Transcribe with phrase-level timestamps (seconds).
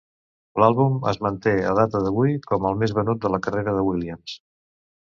[0.63, 4.39] L'àlbum es manté, a data d'avui, com el més venut de la carrera de Williams.